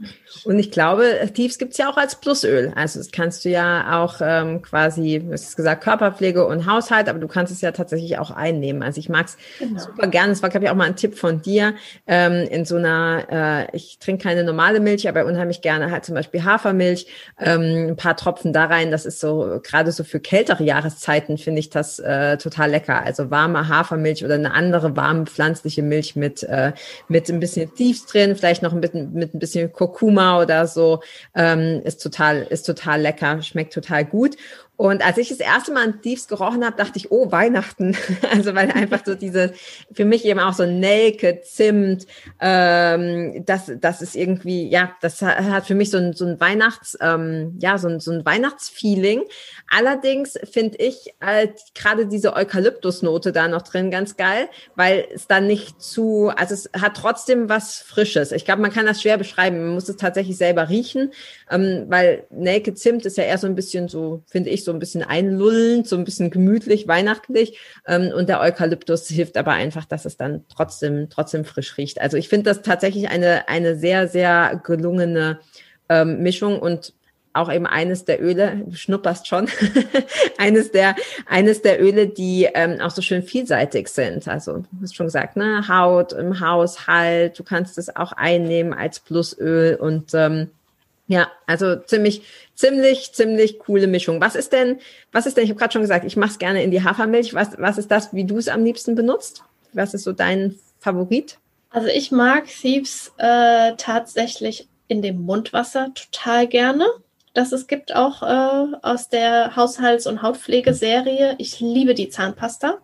und 0.44 0.58
ich 0.58 0.70
glaube, 0.70 1.30
Thieves 1.34 1.58
gibt's 1.58 1.76
ja 1.76 1.90
auch 1.90 1.98
als 1.98 2.18
Plusöl. 2.18 2.72
Also 2.74 3.00
das 3.00 3.10
kannst 3.10 3.44
du 3.44 3.50
ja 3.50 4.02
auch 4.02 4.16
ähm, 4.22 4.62
quasi, 4.62 5.22
du 5.22 5.30
hast 5.30 5.56
gesagt, 5.56 5.84
Körperpflege 5.84 6.46
und 6.46 6.64
Haushalt, 6.64 7.06
aber 7.06 7.18
du 7.18 7.28
kannst 7.28 7.52
es 7.52 7.60
ja 7.60 7.70
tatsächlich 7.72 8.16
auch 8.16 8.30
einnehmen. 8.30 8.82
Also 8.82 8.98
ich 8.98 9.10
mag's 9.10 9.36
genau. 9.58 9.78
super 9.78 10.06
gern. 10.06 10.30
Das 10.30 10.42
war, 10.42 10.48
glaube 10.48 10.64
ich, 10.64 10.70
auch 10.70 10.74
mal 10.74 10.86
ein 10.86 10.96
Tipp 10.96 11.18
von 11.18 11.42
dir. 11.42 11.74
Ähm, 12.06 12.48
in 12.48 12.64
so 12.64 12.76
einer, 12.76 13.26
äh, 13.70 13.76
ich 13.76 13.98
trinke 13.98 14.22
keine 14.22 14.42
normale 14.42 14.80
Milch, 14.80 15.06
aber 15.06 15.26
unheimlich 15.26 15.60
gerne 15.60 15.90
halt 15.90 16.06
zum 16.06 16.14
Beispiel 16.14 16.44
Hafermilch, 16.44 17.06
ähm, 17.38 17.88
ein 17.90 17.96
paar 17.96 18.16
Tropfen 18.16 18.54
da 18.54 18.64
rein. 18.64 18.90
Das 18.90 19.04
ist 19.04 19.20
so, 19.20 19.60
gerade 19.62 19.92
so 19.92 20.02
für 20.02 20.18
kältere 20.18 20.64
Jahreszeiten 20.64 21.36
finde 21.36 21.60
ich 21.60 21.68
das 21.68 21.98
äh, 21.98 22.38
total 22.38 22.70
lecker. 22.70 23.04
Also 23.04 23.30
warme 23.30 23.68
Hafermilch 23.68 24.24
oder 24.24 24.36
eine 24.36 24.54
andere 24.54 24.96
warme 24.96 25.26
pflanzliche 25.26 25.82
Milch 25.82 26.16
mit, 26.16 26.42
äh, 26.44 26.72
mit 27.08 27.28
ein 27.28 27.38
bisschen 27.38 27.74
Thieves 27.74 28.06
drin, 28.06 28.34
vielleicht 28.34 28.62
noch 28.62 28.72
ein 28.72 28.80
bisschen, 28.80 29.12
mit 29.12 29.34
ein 29.34 29.38
bisschen 29.38 29.57
bisschen 29.58 29.72
Kurkuma 29.72 30.40
oder 30.40 30.66
so, 30.66 31.00
ähm, 31.34 31.82
ist 31.84 32.02
total, 32.02 32.42
ist 32.42 32.64
total 32.64 33.00
lecker, 33.00 33.42
schmeckt 33.42 33.72
total 33.72 34.04
gut. 34.04 34.36
Und 34.78 35.04
als 35.04 35.18
ich 35.18 35.28
das 35.28 35.40
erste 35.40 35.72
Mal 35.72 35.82
an 35.82 36.02
Thieves 36.02 36.28
gerochen 36.28 36.64
habe, 36.64 36.76
dachte 36.76 36.98
ich, 36.98 37.10
oh, 37.10 37.32
Weihnachten. 37.32 37.96
Also 38.30 38.54
weil 38.54 38.70
einfach 38.70 39.00
so 39.04 39.14
diese, 39.14 39.52
für 39.92 40.04
mich 40.04 40.24
eben 40.24 40.38
auch 40.38 40.52
so 40.52 40.64
Nelke, 40.64 41.40
Zimt, 41.40 42.06
ähm, 42.40 43.42
das, 43.44 43.72
das 43.80 44.02
ist 44.02 44.14
irgendwie, 44.14 44.68
ja, 44.68 44.92
das 45.00 45.22
hat 45.22 45.66
für 45.66 45.74
mich 45.74 45.90
so 45.90 45.98
ein, 45.98 46.12
so 46.12 46.24
ein 46.26 46.38
Weihnachts, 46.38 46.96
ähm, 47.00 47.56
ja, 47.58 47.78
so 47.78 47.88
ein, 47.88 48.00
so 48.00 48.12
ein 48.12 48.24
Weihnachtsfeeling. 48.24 49.22
Allerdings 49.68 50.38
finde 50.50 50.78
ich 50.78 51.14
äh, 51.20 51.48
gerade 51.74 52.06
diese 52.06 52.34
Eukalyptusnote 52.34 53.32
da 53.32 53.48
noch 53.48 53.62
drin 53.62 53.90
ganz 53.90 54.16
geil, 54.16 54.48
weil 54.76 55.06
es 55.12 55.26
dann 55.26 55.46
nicht 55.46 55.80
zu, 55.82 56.30
also 56.36 56.54
es 56.54 56.70
hat 56.80 56.96
trotzdem 56.96 57.48
was 57.48 57.78
Frisches. 57.78 58.30
Ich 58.30 58.44
glaube, 58.44 58.62
man 58.62 58.72
kann 58.72 58.86
das 58.86 59.02
schwer 59.02 59.18
beschreiben. 59.18 59.58
Man 59.58 59.74
muss 59.74 59.88
es 59.88 59.96
tatsächlich 59.96 60.36
selber 60.36 60.68
riechen, 60.68 61.12
ähm, 61.50 61.86
weil 61.88 62.26
Nelke 62.30 62.74
Zimt 62.74 63.06
ist 63.06 63.16
ja 63.16 63.24
eher 63.24 63.38
so 63.38 63.46
ein 63.46 63.54
bisschen 63.54 63.88
so, 63.88 64.22
finde 64.26 64.50
ich, 64.50 64.64
so 64.64 64.67
ein 64.72 64.78
bisschen 64.78 65.02
einlullend, 65.02 65.86
so 65.86 65.96
ein 65.96 66.04
bisschen 66.04 66.30
gemütlich, 66.30 66.88
weihnachtlich. 66.88 67.58
Ähm, 67.86 68.12
und 68.14 68.28
der 68.28 68.40
Eukalyptus 68.40 69.08
hilft 69.08 69.36
aber 69.36 69.52
einfach, 69.52 69.84
dass 69.84 70.04
es 70.04 70.16
dann 70.16 70.44
trotzdem, 70.48 71.08
trotzdem 71.10 71.44
frisch 71.44 71.76
riecht. 71.76 72.00
Also 72.00 72.16
ich 72.16 72.28
finde 72.28 72.50
das 72.50 72.62
tatsächlich 72.62 73.08
eine, 73.08 73.48
eine 73.48 73.76
sehr, 73.76 74.08
sehr 74.08 74.60
gelungene 74.64 75.40
ähm, 75.88 76.22
Mischung 76.22 76.58
und 76.58 76.92
auch 77.38 77.52
eben 77.52 77.66
eines 77.66 78.04
der 78.04 78.22
Öle, 78.22 78.62
du 78.66 78.74
schnupperst 78.74 79.26
schon, 79.26 79.48
eines 80.38 80.72
der, 80.72 80.96
eines 81.26 81.62
der 81.62 81.82
Öle, 81.82 82.08
die 82.08 82.48
ähm, 82.52 82.80
auch 82.80 82.90
so 82.90 83.02
schön 83.02 83.22
vielseitig 83.22 83.88
sind. 83.88 84.26
Also, 84.28 84.58
du 84.58 84.82
hast 84.82 84.96
schon 84.96 85.06
gesagt, 85.06 85.36
ne, 85.36 85.68
Haut 85.68 86.12
im 86.12 86.40
Haushalt, 86.40 87.38
du 87.38 87.44
kannst 87.44 87.78
es 87.78 87.94
auch 87.94 88.12
einnehmen 88.12 88.74
als 88.74 89.00
Plusöl 89.00 89.76
und 89.76 90.12
ähm, 90.14 90.50
ja, 91.08 91.28
also 91.46 91.76
ziemlich, 91.76 92.22
ziemlich, 92.54 93.12
ziemlich 93.12 93.58
coole 93.58 93.86
Mischung. 93.86 94.20
Was 94.20 94.36
ist 94.36 94.52
denn, 94.52 94.78
was 95.10 95.26
ist 95.26 95.36
denn, 95.36 95.44
ich 95.44 95.50
habe 95.50 95.58
gerade 95.58 95.72
schon 95.72 95.82
gesagt, 95.82 96.04
ich 96.04 96.16
mache 96.16 96.32
es 96.32 96.38
gerne 96.38 96.62
in 96.62 96.70
die 96.70 96.84
Hafermilch. 96.84 97.32
Was, 97.34 97.58
was 97.58 97.78
ist 97.78 97.90
das, 97.90 98.12
wie 98.12 98.24
du 98.24 98.36
es 98.36 98.48
am 98.48 98.62
liebsten 98.62 98.94
benutzt? 98.94 99.42
Was 99.72 99.94
ist 99.94 100.04
so 100.04 100.12
dein 100.12 100.56
Favorit? 100.78 101.38
Also 101.70 101.88
ich 101.88 102.12
mag 102.12 102.46
Thieves 102.46 103.12
äh, 103.16 103.72
tatsächlich 103.76 104.68
in 104.86 105.00
dem 105.00 105.22
Mundwasser 105.22 105.92
total 105.94 106.46
gerne. 106.46 106.86
Das 107.32 107.52
es 107.52 107.66
gibt 107.66 107.94
auch 107.94 108.22
äh, 108.22 108.76
aus 108.82 109.08
der 109.08 109.56
Haushalts- 109.56 110.06
und 110.06 110.22
Hautpflegeserie. 110.22 111.36
Ich 111.38 111.60
liebe 111.60 111.94
die 111.94 112.10
Zahnpasta. 112.10 112.78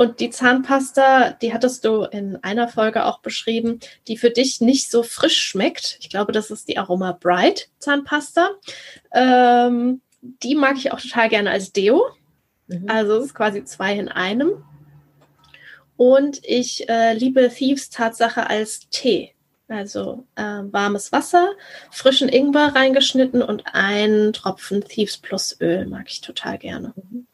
Und 0.00 0.18
die 0.20 0.30
Zahnpasta, 0.30 1.32
die 1.42 1.52
hattest 1.52 1.84
du 1.84 2.04
in 2.04 2.42
einer 2.42 2.68
Folge 2.68 3.04
auch 3.04 3.18
beschrieben, 3.18 3.80
die 4.08 4.16
für 4.16 4.30
dich 4.30 4.62
nicht 4.62 4.90
so 4.90 5.02
frisch 5.02 5.38
schmeckt. 5.38 5.98
Ich 6.00 6.08
glaube, 6.08 6.32
das 6.32 6.50
ist 6.50 6.68
die 6.68 6.78
Aroma 6.78 7.12
Bright 7.12 7.68
Zahnpasta. 7.80 8.48
Ähm, 9.12 10.00
die 10.22 10.54
mag 10.54 10.78
ich 10.78 10.90
auch 10.90 11.00
total 11.02 11.28
gerne 11.28 11.50
als 11.50 11.72
Deo. 11.72 12.06
Mhm. 12.68 12.86
Also 12.88 13.18
es 13.18 13.26
ist 13.26 13.34
quasi 13.34 13.62
zwei 13.64 13.92
in 13.92 14.08
einem. 14.08 14.64
Und 15.98 16.40
ich 16.44 16.88
äh, 16.88 17.12
liebe 17.12 17.50
Thieves 17.50 17.90
Tatsache 17.90 18.48
als 18.48 18.88
Tee. 18.88 19.34
Also 19.68 20.24
äh, 20.34 20.62
warmes 20.62 21.12
Wasser, 21.12 21.52
frischen 21.90 22.30
Ingwer 22.30 22.74
reingeschnitten 22.74 23.42
und 23.42 23.64
einen 23.74 24.32
Tropfen 24.32 24.82
Thieves 24.82 25.18
Plus 25.18 25.60
Öl 25.60 25.84
mag 25.84 26.06
ich 26.08 26.22
total 26.22 26.56
gerne. 26.56 26.94
Mhm. 26.96 27.26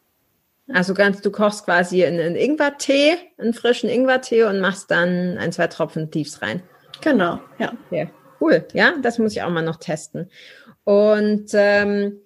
Also 0.73 0.93
ganz, 0.93 1.21
du 1.21 1.31
kochst 1.31 1.65
quasi 1.65 2.03
einen 2.05 2.35
Ingwertee, 2.35 3.17
einen 3.37 3.53
frischen 3.53 3.89
Ingwertee 3.89 4.43
und 4.43 4.59
machst 4.59 4.91
dann 4.91 5.37
ein, 5.37 5.51
zwei 5.51 5.67
Tropfen 5.67 6.11
Tiefs 6.11 6.41
rein. 6.41 6.61
Genau, 7.01 7.39
ja. 7.57 7.73
Okay. 7.87 8.09
Cool, 8.39 8.67
ja, 8.73 8.93
das 9.01 9.17
muss 9.17 9.31
ich 9.31 9.41
auch 9.41 9.49
mal 9.49 9.63
noch 9.63 9.77
testen. 9.77 10.29
Und 10.83 11.49
ähm, 11.53 12.19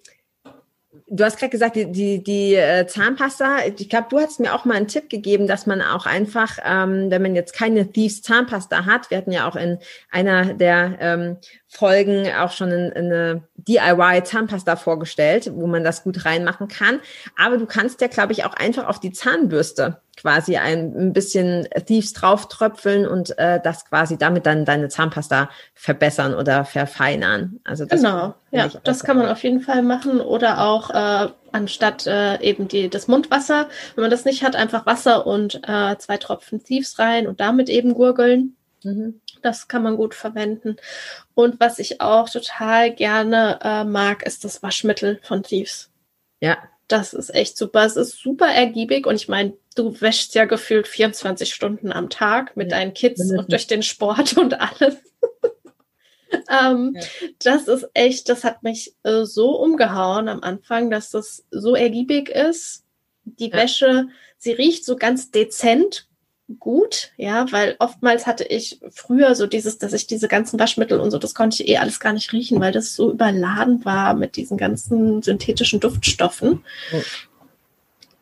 du 1.08 1.24
hast 1.24 1.38
gerade 1.38 1.50
gesagt, 1.50 1.76
die, 1.76 1.90
die, 1.90 2.22
die 2.22 2.54
äh, 2.54 2.86
Zahnpasta, 2.86 3.66
ich 3.76 3.88
glaube, 3.88 4.06
du 4.10 4.18
hast 4.18 4.40
mir 4.40 4.54
auch 4.54 4.64
mal 4.64 4.76
einen 4.76 4.88
Tipp 4.88 5.08
gegeben, 5.08 5.46
dass 5.46 5.66
man 5.66 5.82
auch 5.82 6.06
einfach, 6.06 6.58
ähm, 6.64 7.10
wenn 7.10 7.22
man 7.22 7.34
jetzt 7.34 7.54
keine 7.54 7.90
Thieves 7.90 8.22
Zahnpasta 8.22 8.86
hat, 8.86 9.10
wir 9.10 9.18
hatten 9.18 9.32
ja 9.32 9.48
auch 9.48 9.56
in 9.56 9.78
einer 10.10 10.54
der 10.54 10.96
ähm, 11.00 11.36
Folgen 11.68 12.26
auch 12.32 12.52
schon 12.52 12.72
eine, 12.72 12.92
eine 12.94 13.48
DIY 13.68 14.24
Zahnpasta 14.24 14.76
vorgestellt, 14.76 15.50
wo 15.54 15.66
man 15.66 15.84
das 15.84 16.04
gut 16.04 16.24
reinmachen 16.24 16.68
kann. 16.68 17.00
Aber 17.38 17.56
du 17.56 17.66
kannst 17.66 18.00
ja, 18.00 18.08
glaube 18.08 18.32
ich, 18.32 18.44
auch 18.44 18.54
einfach 18.54 18.88
auf 18.88 19.00
die 19.00 19.12
Zahnbürste 19.12 20.00
quasi 20.16 20.56
ein, 20.56 21.12
bisschen 21.12 21.66
Thieves 21.86 22.12
drauf 22.12 22.48
tröpfeln 22.48 23.06
und 23.06 23.36
äh, 23.38 23.60
das 23.62 23.84
quasi 23.86 24.18
damit 24.18 24.46
dann 24.46 24.64
deine 24.64 24.88
Zahnpasta 24.88 25.48
verbessern 25.74 26.34
oder 26.34 26.64
verfeinern. 26.64 27.60
Also 27.64 27.86
das 27.86 28.00
genau, 28.00 28.34
ja, 28.50 28.68
das 28.84 29.04
kann 29.04 29.16
man 29.16 29.28
auf 29.28 29.42
jeden 29.42 29.60
Fall 29.60 29.82
machen 29.82 30.20
oder 30.20 30.60
auch 30.60 30.90
äh, 30.90 31.28
anstatt 31.52 32.06
äh, 32.06 32.40
eben 32.40 32.68
die, 32.68 32.88
das 32.88 33.08
Mundwasser, 33.08 33.68
wenn 33.94 34.02
man 34.02 34.10
das 34.10 34.24
nicht 34.24 34.42
hat, 34.42 34.54
einfach 34.54 34.86
Wasser 34.86 35.26
und 35.26 35.60
äh, 35.66 35.96
zwei 35.98 36.18
Tropfen 36.18 36.62
Thieves 36.62 36.98
rein 36.98 37.26
und 37.26 37.40
damit 37.40 37.68
eben 37.68 37.94
gurgeln. 37.94 38.56
Mhm. 38.84 39.20
Das 39.42 39.68
kann 39.68 39.82
man 39.82 39.96
gut 39.96 40.14
verwenden. 40.14 40.76
Und 41.34 41.60
was 41.60 41.78
ich 41.78 42.00
auch 42.00 42.28
total 42.28 42.94
gerne 42.94 43.58
äh, 43.62 43.84
mag, 43.84 44.24
ist 44.24 44.44
das 44.44 44.62
Waschmittel 44.62 45.20
von 45.22 45.42
Thieves. 45.42 45.90
Ja. 46.40 46.58
Das 46.88 47.14
ist 47.14 47.34
echt 47.34 47.56
super. 47.56 47.84
Es 47.84 47.96
ist 47.96 48.20
super 48.20 48.48
ergiebig 48.48 49.06
und 49.06 49.14
ich 49.14 49.28
meine, 49.28 49.54
du 49.76 49.98
wäschst 50.00 50.34
ja 50.34 50.44
gefühlt 50.44 50.86
24 50.86 51.54
Stunden 51.54 51.90
am 51.90 52.10
Tag 52.10 52.56
mit 52.56 52.70
ja, 52.70 52.76
deinen 52.78 52.92
Kids 52.92 53.30
und 53.30 53.50
durch 53.50 53.66
den 53.66 53.82
Sport 53.82 54.36
und 54.36 54.60
alles. 54.60 54.96
ähm, 56.50 56.94
ja. 56.94 57.02
Das 57.38 57.68
ist 57.68 57.88
echt, 57.94 58.28
das 58.28 58.44
hat 58.44 58.62
mich 58.62 58.94
äh, 59.04 59.24
so 59.24 59.56
umgehauen 59.56 60.28
am 60.28 60.42
Anfang, 60.42 60.90
dass 60.90 61.10
das 61.10 61.44
so 61.50 61.74
ergiebig 61.74 62.28
ist. 62.28 62.84
Die. 63.24 63.52
Wäsche, 63.52 64.08
sie 64.36 64.52
riecht 64.52 64.84
so 64.84 64.96
ganz 64.96 65.30
dezent 65.30 66.08
gut, 66.58 67.12
ja, 67.16 67.50
weil 67.52 67.76
oftmals 67.78 68.26
hatte 68.26 68.44
ich 68.44 68.80
früher 68.90 69.34
so 69.34 69.46
dieses, 69.46 69.78
dass 69.78 69.92
ich 69.92 70.06
diese 70.06 70.28
ganzen 70.28 70.58
Waschmittel 70.58 71.00
und 71.00 71.10
so, 71.10 71.18
das 71.18 71.34
konnte 71.34 71.62
ich 71.62 71.68
eh 71.68 71.78
alles 71.78 72.00
gar 72.00 72.12
nicht 72.12 72.32
riechen, 72.32 72.60
weil 72.60 72.72
das 72.72 72.94
so 72.94 73.12
überladen 73.12 73.84
war 73.84 74.14
mit 74.14 74.36
diesen 74.36 74.56
ganzen 74.56 75.22
synthetischen 75.22 75.80
Duftstoffen. 75.80 76.64
Oh. 76.92 77.02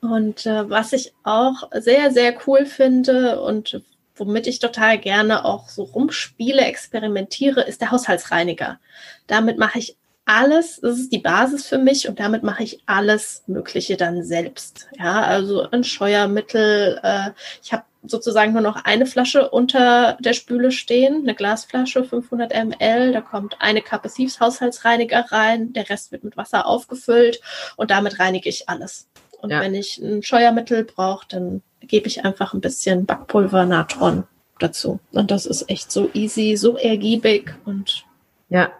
Und 0.00 0.46
äh, 0.46 0.68
was 0.68 0.92
ich 0.92 1.12
auch 1.24 1.70
sehr, 1.74 2.10
sehr 2.10 2.34
cool 2.46 2.64
finde 2.64 3.40
und 3.42 3.82
womit 4.16 4.46
ich 4.46 4.58
total 4.58 4.98
gerne 4.98 5.44
auch 5.44 5.68
so 5.68 5.82
rumspiele, 5.82 6.62
experimentiere, 6.62 7.62
ist 7.62 7.80
der 7.80 7.90
Haushaltsreiniger. 7.90 8.78
Damit 9.26 9.58
mache 9.58 9.78
ich 9.78 9.96
alles, 10.26 10.80
das 10.80 10.98
ist 10.98 11.12
die 11.12 11.18
Basis 11.18 11.66
für 11.66 11.78
mich 11.78 12.08
und 12.08 12.20
damit 12.20 12.42
mache 12.42 12.62
ich 12.62 12.80
alles 12.86 13.42
Mögliche 13.46 13.96
dann 13.96 14.22
selbst. 14.22 14.88
Ja, 14.98 15.22
also 15.22 15.68
ein 15.70 15.82
Scheuermittel. 15.82 17.00
Äh, 17.02 17.30
ich 17.62 17.72
habe 17.72 17.82
sozusagen 18.02 18.52
nur 18.52 18.62
noch 18.62 18.84
eine 18.84 19.06
Flasche 19.06 19.50
unter 19.50 20.16
der 20.20 20.32
Spüle 20.32 20.72
stehen, 20.72 21.22
eine 21.22 21.34
Glasflasche, 21.34 22.04
500 22.04 22.52
ml. 22.52 23.12
Da 23.12 23.20
kommt 23.20 23.56
eine 23.60 23.82
Kappe 23.82 24.08
Thieves 24.08 24.40
Haushaltsreiniger 24.40 25.26
rein, 25.30 25.72
der 25.72 25.88
Rest 25.90 26.12
wird 26.12 26.24
mit 26.24 26.36
Wasser 26.36 26.66
aufgefüllt 26.66 27.40
und 27.76 27.90
damit 27.90 28.18
reinige 28.18 28.48
ich 28.48 28.68
alles. 28.68 29.08
Und 29.40 29.50
ja. 29.50 29.60
wenn 29.60 29.74
ich 29.74 29.98
ein 29.98 30.22
Scheuermittel 30.22 30.84
brauche, 30.84 31.26
dann 31.28 31.62
gebe 31.80 32.06
ich 32.06 32.24
einfach 32.24 32.54
ein 32.54 32.60
bisschen 32.60 33.06
Backpulver, 33.06 33.64
Natron 33.64 34.24
dazu. 34.58 35.00
Und 35.12 35.30
das 35.30 35.46
ist 35.46 35.68
echt 35.70 35.90
so 35.90 36.10
easy, 36.12 36.56
so 36.56 36.76
ergiebig 36.76 37.54
und 37.64 38.04
ja, 38.48 38.70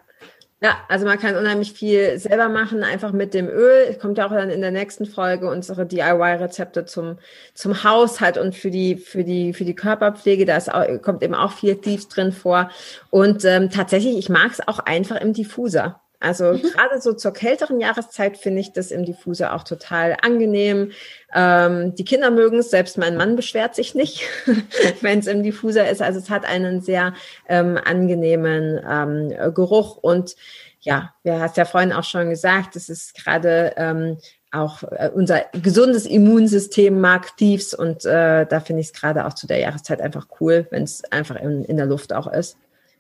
ja, 0.63 0.77
also 0.89 1.07
man 1.07 1.19
kann 1.19 1.37
unheimlich 1.37 1.73
viel 1.73 2.19
selber 2.19 2.51
machen, 2.51 2.85
einfach 2.85 3.13
mit 3.13 3.33
dem 3.33 3.49
Öl. 3.49 3.95
Kommt 3.95 4.19
ja 4.19 4.27
auch 4.27 4.31
dann 4.31 4.51
in 4.51 4.61
der 4.61 4.71
nächsten 4.71 5.07
Folge 5.07 5.49
unsere 5.51 5.87
DIY-Rezepte 5.87 6.85
zum, 6.85 7.19
zum 7.55 7.83
Haushalt 7.83 8.37
und 8.37 8.55
für 8.55 8.71
die, 8.71 8.97
für 8.97 9.25
die, 9.25 9.55
für 9.55 9.65
die 9.65 9.75
Körperpflege. 9.75 10.45
Da 10.45 10.59
ist 10.59 10.73
auch, 10.73 10.85
kommt 11.01 11.23
eben 11.23 11.35
auch 11.35 11.53
viel 11.53 11.77
Thieves 11.77 12.09
drin 12.09 12.33
vor. 12.33 12.71
Und 13.09 13.43
ähm, 13.47 13.71
tatsächlich, 13.71 14.19
ich 14.19 14.29
mag 14.29 14.51
es 14.53 14.67
auch 14.69 14.81
einfach 14.81 15.17
im 15.17 15.33
Diffuser. 15.33 16.01
Also 16.21 16.53
mhm. 16.53 16.63
gerade 16.63 17.01
so 17.01 17.15
zur 17.15 17.33
kälteren 17.33 17.81
Jahreszeit 17.81 18.37
finde 18.37 18.61
ich 18.61 18.73
das 18.73 18.91
im 18.91 19.07
Diffuser 19.07 19.55
auch 19.55 19.65
total 19.65 20.19
angenehm. 20.21 20.93
Ähm, 21.35 21.95
die 21.95 22.05
Kinder 22.05 22.31
mögen 22.31 22.59
es, 22.59 22.71
selbst 22.71 22.99
mein 22.99 23.17
Mann 23.17 23.37
beschwert 23.37 23.75
sich 23.75 23.95
nicht, 23.95 24.23
wenn 25.01 25.19
es 25.19 25.27
im 25.27 25.43
Diffuser 25.43 25.89
ist. 25.89 26.03
Also 26.03 26.19
es 26.19 26.29
hat 26.29 26.45
einen 26.45 26.83
sehr 26.83 27.15
ähm, 27.49 27.79
angenehmen 27.83 28.79
ähm, 28.87 29.55
Geruch 29.55 29.97
und 29.97 30.37
ja, 30.83 31.15
wir 31.23 31.41
hast 31.41 31.57
ja 31.57 31.65
vorhin 31.65 31.93
auch 31.93 32.05
schon 32.05 32.31
gesagt, 32.31 32.77
es 32.77 32.89
ist 32.89 33.15
gerade 33.15 33.75
ähm, 33.77 34.19
auch 34.53 34.83
äh, 34.83 35.11
unser 35.15 35.45
gesundes 35.53 36.07
Immunsystem 36.07 37.01
mag 37.01 37.37
Thieves 37.37 37.73
und 37.73 38.05
äh, 38.05 38.47
da 38.47 38.61
finde 38.61 38.81
ich 38.81 38.89
es 38.89 38.93
gerade 38.93 39.27
auch 39.27 39.35
zu 39.35 39.47
der 39.47 39.59
Jahreszeit 39.59 40.01
einfach 40.01 40.27
cool, 40.41 40.67
wenn 40.71 40.83
es 40.83 41.03
einfach 41.13 41.37
in, 41.37 41.65
in 41.65 41.77
der 41.77 41.87
Luft 41.87 42.13
auch 42.13 42.27
ist. 42.27 42.57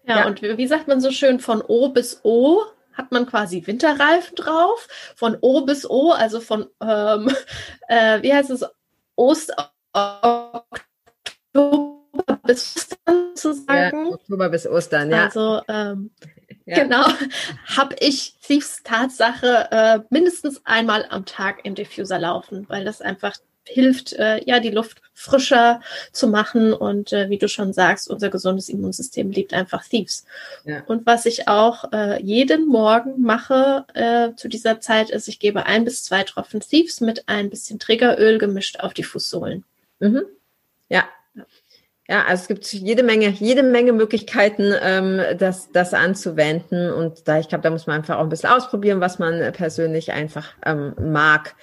Ja, 0.07 0.21
ja, 0.21 0.27
und 0.27 0.41
wie 0.43 0.67
sagt 0.67 0.89
man 0.89 1.01
so 1.01 1.11
schön, 1.11 1.41
von 1.41 1.63
O 1.67 1.91
bis 1.91 2.21
O 2.23 2.63
hat 2.93 3.13
man 3.13 3.27
quasi 3.27 3.67
Winterreifen 3.67 4.37
drauf. 4.37 4.89
Von 5.17 5.37
O 5.41 5.63
bis 5.63 5.89
O, 5.89 6.13
also 6.13 6.41
von, 6.41 6.67
ähm, 6.81 7.31
äh, 7.89 8.23
wie 8.23 8.33
heißt 8.33 8.51
es, 8.51 8.65
Ost, 9.17 9.53
Oktober 9.93 10.81
bis 12.45 12.77
Ostern 12.77 13.37
zu 13.37 13.53
sagen. 13.53 14.07
Ja, 14.07 14.13
Oktober 14.13 14.49
bis 14.49 14.67
Ostern, 14.67 15.11
ja. 15.11 15.25
Also, 15.25 15.63
ähm, 15.69 16.11
ja. 16.67 16.83
genau, 16.83 17.05
habe 17.77 17.97
ich 18.01 18.37
Thieves 18.41 18.83
Tatsache 18.83 19.69
äh, 19.71 20.01
mindestens 20.11 20.65
einmal 20.65 21.07
am 21.11 21.25
Tag 21.25 21.65
im 21.65 21.75
Diffuser 21.75 22.19
laufen, 22.19 22.69
weil 22.69 22.85
das 22.85 23.01
einfach 23.01 23.35
hilft, 23.71 24.13
äh, 24.15 24.43
ja, 24.45 24.61
die 24.61 24.71
Luft 24.71 25.01
frischer 25.15 25.81
zu 26.13 26.29
machen. 26.29 26.73
Und 26.73 27.13
äh, 27.13 27.29
wie 27.31 27.39
du 27.39 27.49
schon 27.49 27.73
sagst, 27.73 28.09
unser 28.11 28.31
gesundes 28.31 28.69
Immunsystem 28.69 29.31
liebt 29.31 29.55
einfach 29.55 29.85
Thieves. 29.85 30.25
Ja. 30.65 30.83
Und 30.87 31.07
was 31.07 31.27
ich 31.27 31.49
auch 31.49 31.93
äh, 31.93 32.23
jeden 32.23 32.67
Morgen 32.67 33.21
mache 33.23 33.85
äh, 33.95 34.35
zu 34.35 34.49
dieser 34.49 34.81
Zeit, 34.81 35.11
ist, 35.11 35.29
ich 35.29 35.39
gebe 35.39 35.67
ein 35.67 35.85
bis 35.85 36.05
zwei 36.05 36.25
Tropfen 36.25 36.61
Thieves 36.61 37.01
mit 37.01 37.29
ein 37.29 37.51
bisschen 37.51 37.79
Triggeröl 37.79 38.39
gemischt 38.39 38.81
auf 38.81 38.95
die 38.95 39.05
Fußsohlen. 39.05 39.65
Mhm. 40.01 40.23
Ja. 40.89 41.05
Ja, 42.09 42.25
also 42.25 42.43
es 42.43 42.49
gibt 42.49 42.73
jede 42.73 43.05
Menge, 43.05 43.29
jede 43.29 43.63
Menge 43.63 43.93
Möglichkeiten, 43.93 44.75
ähm, 44.83 45.21
das, 45.39 45.71
das 45.71 45.95
anzuwenden. 45.95 46.91
Und 46.91 47.29
da, 47.29 47.39
ich 47.39 47.47
glaube, 47.47 47.63
da 47.63 47.71
muss 47.71 47.87
man 47.87 47.99
einfach 47.99 48.17
auch 48.17 48.23
ein 48.23 48.29
bisschen 48.29 48.51
ausprobieren, 48.51 49.01
was 49.01 49.21
man 49.21 49.53
persönlich 49.53 50.11
einfach 50.11 50.49
ähm, 50.67 50.93
mag. 50.99 51.55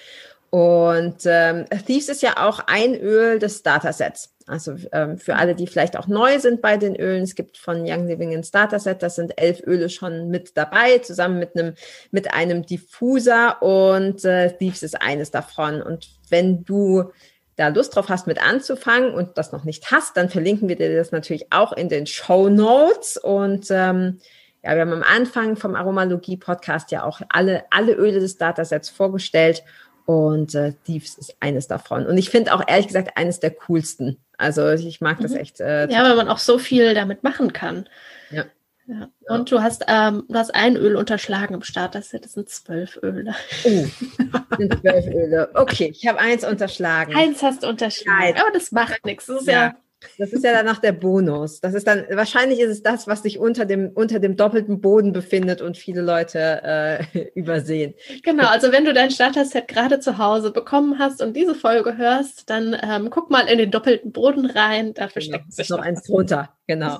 Und 0.50 1.18
ähm, 1.26 1.66
Thieves 1.86 2.10
ist 2.10 2.22
ja 2.22 2.38
auch 2.38 2.62
ein 2.68 2.96
Öl 2.96 3.40
des 3.40 3.60
Starter-Sets. 3.60 4.34
Also 4.48 4.76
ähm, 4.94 5.18
für 5.18 5.36
alle, 5.36 5.56
die 5.56 5.68
vielleicht 5.68 5.98
auch 5.98 6.08
neu 6.08 6.40
sind 6.40 6.62
bei 6.62 6.78
den 6.78 6.96
Ölen, 6.96 7.24
es 7.24 7.36
gibt 7.36 7.58
von 7.58 7.82
Young 7.86 8.08
Living 8.08 8.34
ein 8.34 8.46
Starter-Set, 8.46 9.04
das 9.04 9.16
sind 9.16 9.34
elf 9.42 9.62
Öle 9.68 9.90
schon 9.90 10.30
mit 10.30 10.56
dabei, 10.56 11.00
zusammen 11.00 11.38
mit 11.38 11.58
einem, 11.58 11.74
mit 12.12 12.34
einem 12.34 12.66
Diffuser 12.66 13.62
und 13.62 14.24
äh, 14.24 14.56
Thieves 14.58 14.84
ist 14.84 15.02
eines 15.02 15.32
davon. 15.32 15.82
Und 15.82 16.08
wenn 16.30 16.64
du 16.64 17.12
da 17.58 17.68
Lust 17.68 17.96
drauf 17.96 18.08
hast, 18.08 18.28
mit 18.28 18.42
anzufangen 18.42 19.14
und 19.14 19.38
das 19.38 19.52
noch 19.52 19.66
nicht 19.66 19.92
hast, 19.92 20.16
dann 20.16 20.30
verlinken 20.30 20.70
wir 20.70 20.78
dir 20.78 20.96
das 20.96 21.12
natürlich 21.12 21.52
auch 21.52 21.74
in 21.74 21.90
den 21.90 22.08
Show 22.08 22.48
Notes. 22.48 23.18
Und 23.18 23.68
ähm, 23.70 24.20
ja, 24.64 24.76
wir 24.76 24.82
haben 24.82 24.94
am 24.94 25.04
Anfang 25.04 25.58
vom 25.58 25.76
Aromalogie-Podcast 25.76 26.92
ja 26.92 27.04
auch 27.04 27.22
alle, 27.30 27.66
alle 27.70 27.94
Öle 27.94 28.20
des 28.20 28.38
Datasets 28.38 28.90
vorgestellt. 28.90 29.64
Und 30.08 30.56
äh, 30.56 30.72
Thieves 30.86 31.18
ist 31.18 31.36
eines 31.42 31.68
davon. 31.68 32.06
Und 32.06 32.18
ich 32.18 32.30
finde 32.30 32.54
auch 32.54 32.64
ehrlich 32.66 32.88
gesagt 32.88 33.18
eines 33.18 33.42
der 33.42 33.52
coolsten. 33.52 34.16
Also 34.38 34.70
ich 34.70 35.02
mag 35.02 35.20
das 35.20 35.32
mhm. 35.32 35.38
echt. 35.38 35.60
Äh, 35.60 35.90
ja, 35.92 36.02
weil 36.02 36.16
man 36.16 36.30
auch 36.30 36.38
so 36.38 36.58
viel 36.60 36.94
damit 36.94 37.24
machen 37.24 37.52
kann. 37.52 37.90
Ja. 38.32 38.46
ja. 38.86 39.10
Und 39.28 39.52
du 39.52 39.62
hast, 39.62 39.84
ähm, 39.90 40.24
du 40.30 40.36
hast 40.36 40.56
ein 40.56 40.78
Öl 40.78 40.96
unterschlagen 40.96 41.56
im 41.56 41.62
Starter-Set. 41.62 42.24
Das 42.24 42.32
sind 42.32 42.48
zwölf 42.48 42.98
Öle. 43.04 43.36
Oh, 43.66 44.56
sind 44.58 44.80
zwölf 44.80 45.08
Öle. 45.08 45.50
Okay, 45.56 45.92
ich 45.94 46.08
habe 46.08 46.20
eins 46.20 46.46
unterschlagen. 46.46 47.14
Eins 47.14 47.44
hast 47.44 47.64
du 47.64 47.68
unterschlagen. 47.68 48.34
Nein. 48.36 48.42
Aber 48.42 48.52
das 48.52 48.72
macht 48.72 49.06
nichts. 49.06 49.26
Das 49.26 49.42
ist 49.42 49.48
ja, 49.48 49.54
ja 49.54 49.76
das 50.18 50.32
ist 50.32 50.44
ja 50.44 50.54
dann 50.54 50.66
noch 50.66 50.80
der 50.80 50.92
Bonus. 50.92 51.60
Das 51.60 51.74
ist 51.74 51.88
dann, 51.88 52.06
wahrscheinlich 52.12 52.60
ist 52.60 52.70
es 52.70 52.84
das, 52.84 53.08
was 53.08 53.24
sich 53.24 53.40
unter 53.40 53.66
dem, 53.66 53.92
unter 53.94 54.20
dem 54.20 54.36
doppelten 54.36 54.80
Boden 54.82 55.12
befindet 55.12 55.62
und 55.62 55.78
viele 55.78 56.02
Leute 56.02 56.62
äh, 56.64 57.30
übersehen. 57.36 57.94
Genau, 58.24 58.48
also 58.48 58.72
wenn 58.72 58.86
du 58.86 58.94
dein 58.94 59.12
Starter-Set 59.12 59.68
gerade 59.68 60.00
zu 60.00 60.18
Hause 60.18 60.52
bekommen 60.52 61.00
hast 61.00 61.22
und 61.22 61.36
diese 61.36 61.56
Folge 61.56 61.98
hörst, 61.98 62.50
dann 62.50 62.78
ähm, 62.82 63.10
guck 63.10 63.30
mal 63.30 63.48
in 63.48 63.58
den 63.58 63.72
doppelten 63.72 64.12
Boden 64.12 64.46
rein. 64.46 64.94
Dafür 64.94 65.22
genau, 65.22 65.38
steckt 65.38 65.54
sich 65.54 65.70
noch 65.70 65.80
eins 65.80 66.04
drunter. 66.04 66.56
Genau. 66.68 67.00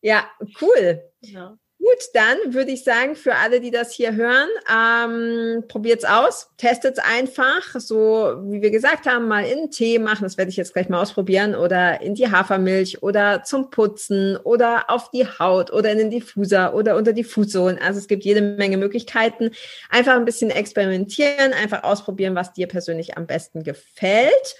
Ja, 0.00 0.24
cool. 0.60 1.02
Genau. 1.22 1.56
Gut, 1.80 2.10
dann 2.12 2.36
würde 2.52 2.72
ich 2.72 2.84
sagen, 2.84 3.16
für 3.16 3.36
alle, 3.36 3.58
die 3.58 3.70
das 3.70 3.90
hier 3.90 4.14
hören, 4.14 4.50
ähm, 4.70 5.64
probiert's 5.66 6.04
aus, 6.04 6.50
testet's 6.58 6.98
einfach, 6.98 7.62
so 7.80 8.34
wie 8.42 8.60
wir 8.60 8.70
gesagt 8.70 9.06
haben, 9.06 9.28
mal 9.28 9.46
in 9.46 9.70
Tee 9.70 9.98
machen, 9.98 10.24
das 10.24 10.36
werde 10.36 10.50
ich 10.50 10.58
jetzt 10.58 10.74
gleich 10.74 10.90
mal 10.90 11.00
ausprobieren, 11.00 11.54
oder 11.54 12.02
in 12.02 12.14
die 12.14 12.30
Hafermilch 12.30 13.02
oder 13.02 13.44
zum 13.44 13.70
Putzen 13.70 14.36
oder 14.36 14.90
auf 14.90 15.10
die 15.10 15.24
Haut 15.26 15.72
oder 15.72 15.90
in 15.90 15.96
den 15.96 16.10
Diffuser 16.10 16.74
oder 16.74 16.96
unter 16.96 17.14
die 17.14 17.24
Fußsohlen. 17.24 17.78
Also 17.78 17.98
es 17.98 18.08
gibt 18.08 18.24
jede 18.24 18.42
Menge 18.42 18.76
Möglichkeiten. 18.76 19.50
Einfach 19.88 20.16
ein 20.16 20.26
bisschen 20.26 20.50
experimentieren, 20.50 21.54
einfach 21.54 21.82
ausprobieren, 21.82 22.34
was 22.34 22.52
dir 22.52 22.66
persönlich 22.66 23.16
am 23.16 23.26
besten 23.26 23.62
gefällt. 23.62 24.54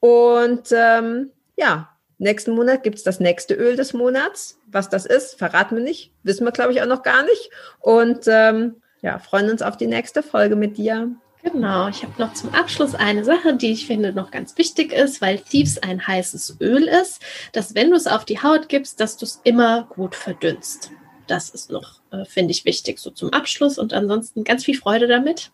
Und 0.00 0.72
ähm, 0.72 1.30
ja, 1.54 1.95
Nächsten 2.18 2.52
Monat 2.52 2.82
gibt's 2.82 3.02
das 3.02 3.20
nächste 3.20 3.54
Öl 3.54 3.76
des 3.76 3.92
Monats. 3.92 4.58
Was 4.66 4.88
das 4.88 5.04
ist, 5.04 5.38
verraten 5.38 5.76
wir 5.76 5.82
nicht. 5.82 6.12
Wissen 6.22 6.44
wir, 6.44 6.52
glaube 6.52 6.72
ich, 6.72 6.80
auch 6.80 6.86
noch 6.86 7.02
gar 7.02 7.22
nicht. 7.24 7.50
Und 7.80 8.24
ähm, 8.26 8.76
ja, 9.02 9.18
freuen 9.18 9.50
uns 9.50 9.62
auf 9.62 9.76
die 9.76 9.86
nächste 9.86 10.22
Folge 10.22 10.56
mit 10.56 10.78
dir. 10.78 11.10
Genau, 11.42 11.88
ich 11.88 12.02
habe 12.02 12.14
noch 12.18 12.32
zum 12.32 12.52
Abschluss 12.54 12.96
eine 12.96 13.24
Sache, 13.24 13.54
die 13.54 13.70
ich 13.70 13.86
finde 13.86 14.12
noch 14.12 14.32
ganz 14.32 14.58
wichtig 14.58 14.92
ist, 14.92 15.20
weil 15.20 15.38
Thieves 15.38 15.78
ein 15.78 16.04
heißes 16.04 16.56
Öl 16.60 16.88
ist, 16.88 17.22
dass 17.52 17.74
wenn 17.76 17.90
du 17.90 17.96
es 17.96 18.08
auf 18.08 18.24
die 18.24 18.42
Haut 18.42 18.68
gibst, 18.68 18.98
dass 18.98 19.16
du 19.16 19.26
es 19.26 19.40
immer 19.44 19.86
gut 19.90 20.16
verdünnst. 20.16 20.90
Das 21.28 21.50
ist 21.50 21.70
noch, 21.70 22.00
äh, 22.10 22.24
finde 22.24 22.50
ich, 22.50 22.64
wichtig 22.64 22.98
so 22.98 23.10
zum 23.10 23.32
Abschluss 23.32 23.78
und 23.78 23.92
ansonsten 23.92 24.42
ganz 24.42 24.64
viel 24.64 24.76
Freude 24.76 25.06
damit. 25.06 25.52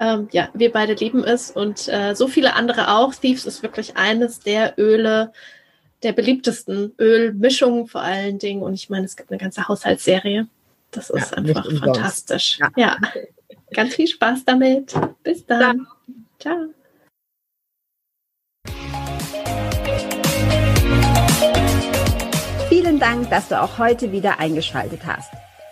Ähm, 0.00 0.28
ja, 0.32 0.48
wir 0.54 0.72
beide 0.72 0.94
lieben 0.94 1.24
es 1.24 1.50
und 1.50 1.86
äh, 1.88 2.14
so 2.14 2.26
viele 2.26 2.54
andere 2.54 2.88
auch. 2.96 3.14
Thieves 3.14 3.44
ist 3.44 3.62
wirklich 3.62 3.98
eines 3.98 4.40
der 4.40 4.78
Öle, 4.78 5.30
der 6.02 6.12
beliebtesten 6.12 6.94
Ölmischungen 6.98 7.86
vor 7.86 8.00
allen 8.00 8.38
Dingen. 8.38 8.62
Und 8.62 8.72
ich 8.72 8.88
meine, 8.88 9.04
es 9.04 9.14
gibt 9.14 9.30
eine 9.30 9.38
ganze 9.38 9.68
Haushaltsserie. 9.68 10.48
Das 10.90 11.10
ist 11.10 11.32
ja, 11.32 11.36
einfach 11.36 11.66
fantastisch. 11.78 12.58
Ja. 12.58 12.70
ja. 12.76 12.96
Ganz 13.74 13.94
viel 13.94 14.08
Spaß 14.08 14.46
damit. 14.46 14.94
Bis 15.22 15.44
dann. 15.44 15.86
Ciao. 16.38 16.56
Vielen 22.70 22.98
Dank, 22.98 23.28
dass 23.28 23.48
du 23.48 23.60
auch 23.60 23.76
heute 23.76 24.10
wieder 24.12 24.40
eingeschaltet 24.40 25.00
hast. 25.04 25.30